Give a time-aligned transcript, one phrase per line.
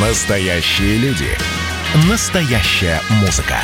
[0.00, 1.26] Настоящие люди.
[2.08, 3.56] Настоящая музыка.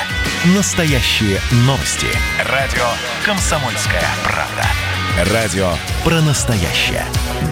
[0.57, 2.09] Настоящие новости.
[2.51, 2.83] Радио
[3.25, 5.33] «Комсомольская правда».
[5.33, 5.69] Радио
[6.03, 7.05] про настоящее.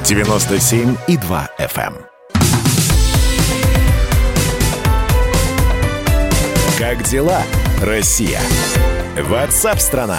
[0.03, 1.95] 97,2 FM.
[1.95, 2.07] Эм.
[6.77, 7.45] Как дела,
[7.81, 8.41] Россия?
[9.17, 10.19] Ватсап-страна!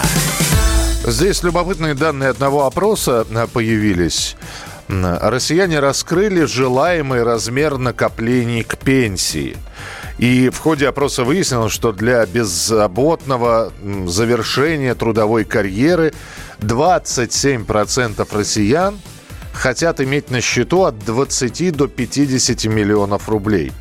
[1.04, 4.36] Здесь любопытные данные одного опроса э, появились.
[5.02, 9.56] Россияне раскрыли желаемый размер накоплений к пенсии.
[10.18, 13.72] И в ходе опроса выяснилось, что для беззаботного
[14.06, 16.14] завершения трудовой карьеры
[16.60, 19.00] 27% россиян
[19.52, 23.72] хотят иметь на счету от 20 до 50 миллионов рублей.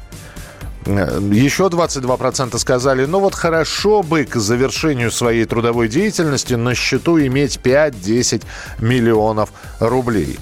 [0.86, 7.60] Еще 22% сказали, ну вот хорошо бы к завершению своей трудовой деятельности на счету иметь
[7.64, 8.44] 5-10
[8.80, 10.40] миллионов рублей.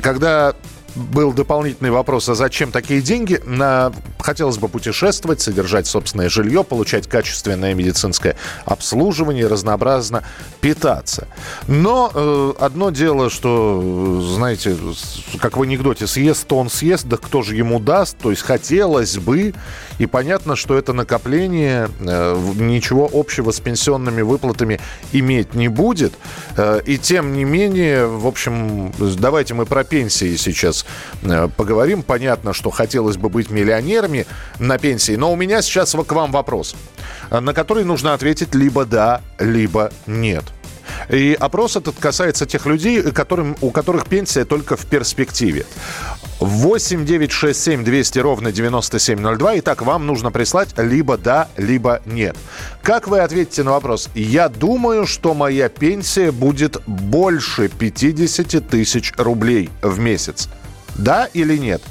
[0.00, 0.54] Когда
[0.94, 3.40] был дополнительный вопрос, а зачем такие деньги?
[3.44, 3.92] На...
[4.24, 10.24] Хотелось бы путешествовать, содержать собственное жилье, получать качественное медицинское обслуживание, разнообразно
[10.62, 11.28] питаться.
[11.68, 14.76] Но э, одно дело, что, знаете,
[15.40, 18.16] как в анекдоте, съест, то он съест, да кто же ему даст?
[18.16, 19.52] То есть хотелось бы,
[19.98, 24.80] и понятно, что это накопление э, ничего общего с пенсионными выплатами
[25.12, 26.14] иметь не будет.
[26.56, 30.86] Э, и тем не менее, в общем, давайте мы про пенсии сейчас
[31.24, 32.02] Э, поговорим.
[32.02, 34.13] Понятно, что хотелось бы быть миллионерами
[34.58, 36.76] на пенсии, но у меня сейчас к вам вопрос,
[37.30, 40.44] э, на который нужно ответить либо да, либо нет.
[41.08, 45.66] И опрос этот касается тех людей, которым, у которых пенсия только в перспективе.
[46.40, 49.58] 8 9 6 7 200 ровно 9702.
[49.58, 52.36] Итак, вам нужно прислать либо да, либо нет.
[52.82, 54.10] Как вы ответите на вопрос?
[54.14, 60.48] Я думаю, что моя пенсия будет больше 50 тысяч рублей в месяц.
[60.96, 61.82] Да или нет?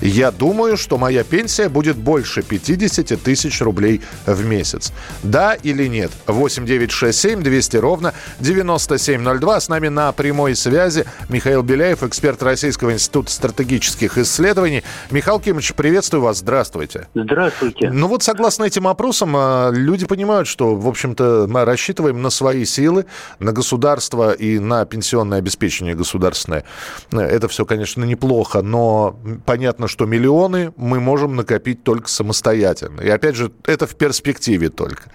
[0.00, 4.92] Я думаю, что моя пенсия будет больше 50 тысяч рублей в месяц.
[5.22, 6.10] Да или нет?
[6.26, 9.60] 8 9 6 7 200 ровно 9702.
[9.60, 14.84] С нами на прямой связи Михаил Беляев, эксперт Российского института стратегических исследований.
[15.10, 16.38] Михаил Кимович, приветствую вас.
[16.38, 17.08] Здравствуйте.
[17.14, 17.90] Здравствуйте.
[17.90, 22.64] Ну вот согласно этим опросам, а, люди понимают, что, в общем-то, мы рассчитываем на свои
[22.64, 23.06] силы,
[23.40, 26.64] на государство и на пенсионное обеспечение государственное.
[27.10, 33.00] Это все, конечно, неплохо, но понятно, что миллионы мы можем накопить только самостоятельно.
[33.00, 35.10] И опять же, это в перспективе только.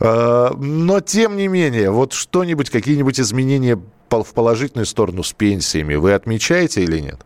[0.00, 3.78] А, но тем не менее, вот что-нибудь, какие-нибудь изменения
[4.08, 7.20] в положительную сторону с пенсиями вы отмечаете или нет?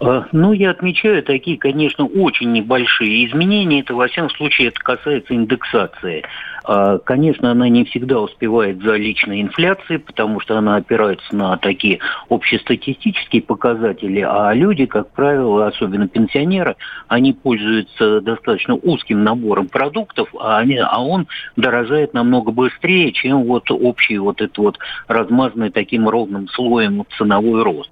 [0.00, 3.80] А, ну, я отмечаю такие, конечно, очень небольшие изменения.
[3.80, 6.24] Это, во всяком случае, это касается индексации.
[6.64, 11.98] А, конечно, она не всегда успевает за личной инфляцией, потому что она опирается на такие
[12.28, 16.76] общестатистические показатели, а люди, как правило, особенно пенсионеры,
[17.08, 23.70] они пользуются достаточно узким набором продуктов, а, они, а он дорожает намного быстрее, чем вот
[23.70, 27.90] общий вот этот вот размазанный таким ровным слоем ценовой рост.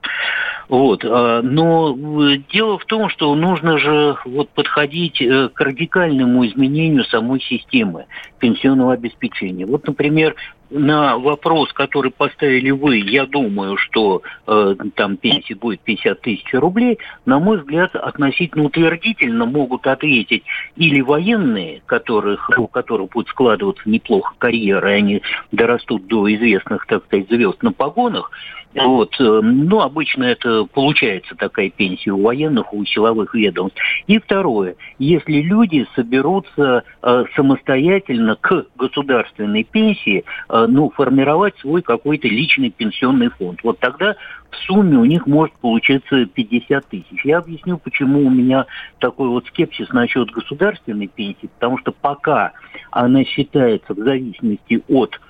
[0.68, 1.04] Вот.
[1.04, 7.04] А, но э, дело в том, что нужно же вот подходить э, к радикальному изменению
[7.04, 8.06] самой системы
[8.38, 9.66] пенсионного обеспечения.
[9.66, 10.34] Вот, например,
[10.70, 16.98] на вопрос, который поставили вы, я думаю, что э, там пенсия будет 50 тысяч рублей,
[17.26, 20.44] на мой взгляд, относительно утвердительно могут ответить
[20.76, 27.04] или военные, которых, у которых будет складываться неплохо карьера, и они дорастут до известных, так
[27.04, 28.30] сказать, звезд на погонах,
[28.74, 29.14] вот.
[29.18, 33.80] Э, ну, обычно это получается такая пенсия у военных, у силовых ведомств.
[34.06, 42.28] И второе, если люди соберутся э, самостоятельно к государственной пенсии, э, ну, формировать свой какой-то
[42.28, 44.14] личный пенсионный фонд, вот тогда
[44.50, 47.24] в сумме у них может получиться 50 тысяч.
[47.24, 48.66] Я объясню, почему у меня
[48.98, 52.52] такой вот скепсис насчет государственной пенсии, потому что пока
[52.92, 55.20] она считается в зависимости от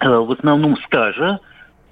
[0.00, 1.40] э, в основном стажа,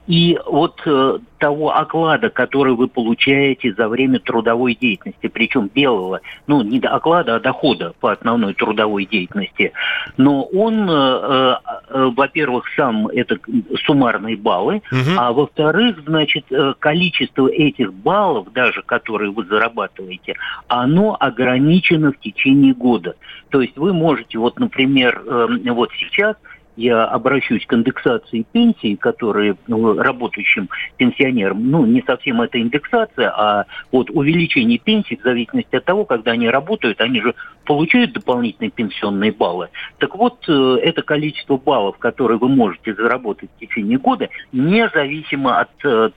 [0.08, 6.62] и от э, того оклада, который вы получаете за время трудовой деятельности, причем белого, ну
[6.62, 9.72] не оклада, а дохода по основной трудовой деятельности,
[10.16, 11.54] но он, э, э,
[11.90, 13.36] э, во-первых, сам это
[13.84, 15.10] суммарные баллы, угу.
[15.18, 20.36] а во-вторых, значит, э, количество этих баллов, даже которые вы зарабатываете,
[20.68, 23.14] оно ограничено в течение года.
[23.50, 26.36] То есть вы можете, вот, например, э, вот сейчас
[26.78, 33.66] я обращусь к индексации пенсий, которые ну, работающим пенсионерам, ну, не совсем это индексация, а
[33.90, 37.34] вот увеличение пенсий в зависимости от того, когда они работают, они же
[37.64, 39.70] получают дополнительные пенсионные баллы.
[39.98, 45.70] Так вот, э, это количество баллов, которые вы можете заработать в течение года, независимо от
[45.84, 46.10] э,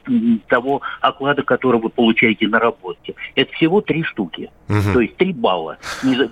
[0.47, 3.15] того оклада, который вы получаете на работе.
[3.33, 4.51] Это всего три штуки.
[4.71, 4.93] Угу.
[4.93, 5.77] То есть три балла.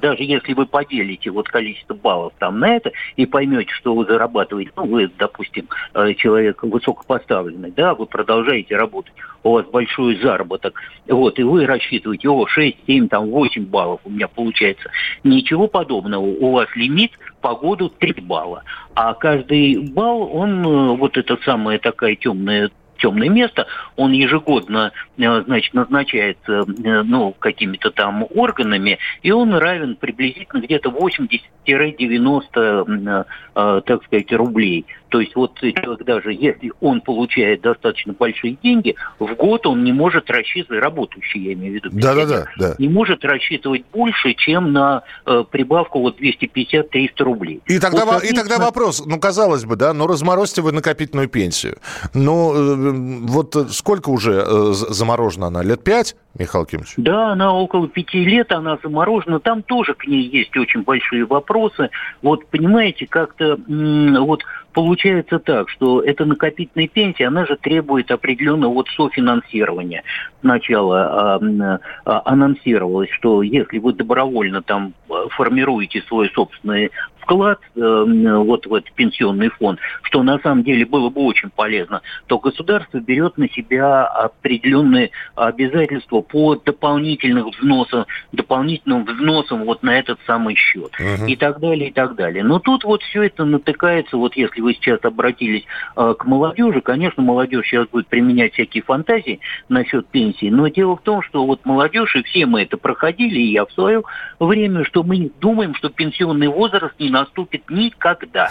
[0.02, 4.72] Даже если вы поделите вот количество баллов там на это и поймете, что вы зарабатываете,
[4.78, 9.14] ну, вы, допустим, э, человек высокопоставленный, да, вы продолжаете работать,
[9.44, 10.74] у вас большой заработок,
[11.08, 14.90] вот, и вы рассчитываете, о, 6, 7, там, 8 баллов у меня получается.
[15.24, 16.22] Ничего подобного.
[16.22, 18.64] У вас лимит по году 3 балла.
[18.96, 25.44] А каждый балл, он, э, вот это самая такая темная темное место, он ежегодно, э,
[25.44, 26.64] значит, назначается, э,
[27.04, 34.86] ну, какими-то там органами, и он равен приблизительно где-то 80-90, так сказать, рублей.
[35.10, 39.92] То есть вот человек даже если он получает достаточно большие деньги, в год он не
[39.92, 42.76] может рассчитывать, работающий, я имею в виду, да, да, да, да.
[42.78, 47.62] не может рассчитывать больше, чем на э, прибавку вот 250-300 рублей.
[47.68, 51.78] И тогда, вот, и тогда вопрос, ну, казалось бы, да, ну, разморозьте вы накопительную пенсию.
[52.14, 55.64] Ну, э, вот сколько уже э, заморожена она?
[55.64, 56.94] Лет пять, Михаил Кимович?
[56.98, 59.40] Да, она около пяти лет, она заморожена.
[59.40, 61.90] Там тоже к ней есть очень большие вопросы.
[62.22, 64.44] Вот, понимаете, как-то вот
[64.74, 70.04] получается так, что эта накопительная пенсия, она же требует определенного вот софинансирования.
[70.42, 74.94] Сначала э, э, анонсировалось, что если вы добровольно там
[75.32, 76.92] формируете свой собственный
[77.30, 82.02] вклад э, вот в этот пенсионный фонд, что на самом деле было бы очень полезно,
[82.26, 90.20] то государство берет на себя определенные обязательства по дополнительным взносам, дополнительным взносам вот на этот
[90.26, 91.26] самый счет угу.
[91.28, 92.44] и так далее, и так далее.
[92.44, 95.66] Но тут вот все это натыкается, вот если вы сейчас обратились
[95.96, 99.40] э, к молодежи, конечно, молодежь сейчас будет применять всякие фантазии
[99.70, 103.52] насчет пенсии, но дело в том, что вот молодежь, и все мы это проходили, и
[103.52, 104.02] я в свое
[104.40, 108.50] время, что мы думаем, что пенсионный возраст не наступит никогда.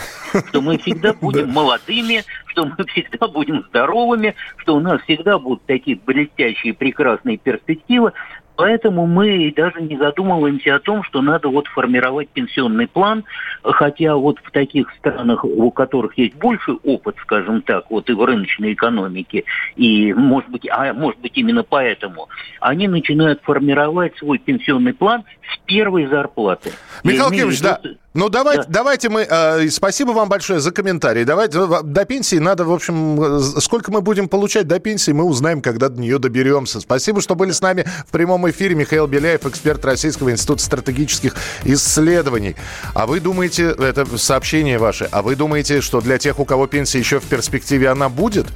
[0.48, 5.64] Что мы всегда будем молодыми, что мы всегда будем здоровыми, что у нас всегда будут
[5.66, 8.12] такие блестящие, прекрасные перспективы.
[8.58, 13.22] Поэтому мы даже не задумываемся о том, что надо вот формировать пенсионный план,
[13.62, 18.24] хотя вот в таких странах, у которых есть больше опыт, скажем так, вот и в
[18.24, 19.44] рыночной экономике,
[19.76, 22.28] и может быть, а может быть именно поэтому,
[22.58, 25.22] они начинают формировать свой пенсионный план
[25.54, 26.72] с первой зарплаты.
[27.04, 27.80] Михаил Кимович, да.
[28.18, 28.68] Ну, давайте, да.
[28.68, 29.24] давайте мы...
[29.30, 31.24] Э, спасибо вам большое за комментарий.
[31.24, 33.38] Давайте до пенсии надо, в общем...
[33.38, 36.80] Э, сколько мы будем получать до пенсии, мы узнаем, когда до нее доберемся.
[36.80, 38.74] Спасибо, что были с нами в прямом эфире.
[38.74, 42.56] Михаил Беляев, эксперт Российского института стратегических исследований.
[42.92, 46.98] А вы думаете, это сообщение ваше, а вы думаете, что для тех, у кого пенсия
[46.98, 48.46] еще в перспективе, она будет?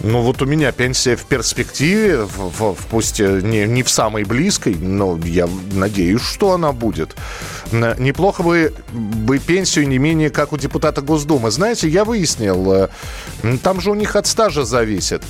[0.00, 4.74] Ну вот у меня пенсия в перспективе, в, в, пусть не, не в самой близкой,
[4.74, 7.16] но я надеюсь, что она будет.
[7.72, 11.50] Неплохо бы, бы пенсию не менее, как у депутата Госдумы.
[11.50, 12.88] Знаете, я выяснил, э,
[13.62, 15.22] там же у них от стажа зависит.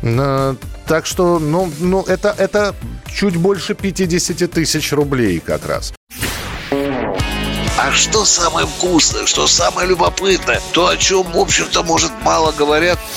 [0.00, 2.74] Так что, ну, ну это, это
[3.06, 5.94] чуть больше 50 тысяч рублей как раз.
[6.70, 12.98] А что самое вкусное, что самое любопытное, то, о чем, в общем-то, может, мало говорят–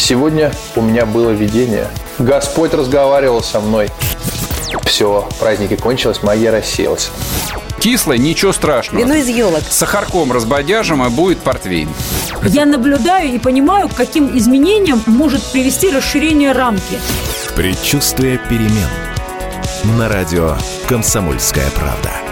[0.00, 1.86] Сегодня у меня было видение.
[2.18, 3.90] Господь разговаривал со мной.
[4.86, 7.10] Все, праздники кончились, магия рассеялась.
[7.80, 9.02] Кислое, ничего страшного.
[9.02, 9.62] Вино из елок.
[9.62, 11.88] С сахарком разбодяжим, и будет портвейн.
[12.44, 16.98] Я наблюдаю и понимаю, к каким изменениям может привести расширение рамки.
[17.54, 18.88] Предчувствие перемен.
[19.98, 20.56] На радио
[20.88, 22.29] «Комсомольская правда».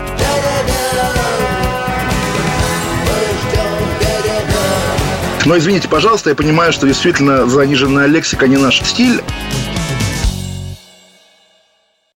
[5.49, 9.23] Но извините, пожалуйста, я понимаю, что действительно заниженная лексика не наш стиль.